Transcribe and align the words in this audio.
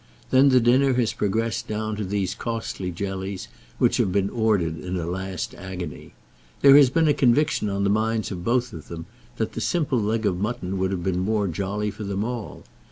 Then 0.31 0.49
the 0.49 0.59
dinner 0.59 0.95
has 0.95 1.13
progressed 1.13 1.67
down 1.67 1.95
to 1.97 2.03
those 2.03 2.33
costly 2.33 2.89
jellies 2.89 3.47
which 3.77 3.97
have 3.97 4.11
been 4.11 4.31
ordered 4.31 4.79
in 4.79 4.97
a 4.97 5.05
last 5.05 5.53
agony. 5.53 6.15
There 6.61 6.75
has 6.75 6.89
been 6.89 7.07
a 7.07 7.13
conviction 7.13 7.69
on 7.69 7.83
the 7.83 7.91
minds 7.91 8.31
of 8.31 8.43
both 8.43 8.73
of 8.73 8.87
them 8.87 9.05
that 9.37 9.53
the 9.53 9.61
simple 9.61 10.01
leg 10.01 10.25
of 10.25 10.39
mutton 10.39 10.79
would 10.79 10.89
have 10.89 11.03
been 11.03 11.19
more 11.19 11.47
jolly 11.47 11.91
for 11.91 12.03
them 12.03 12.23
all. 12.23 12.63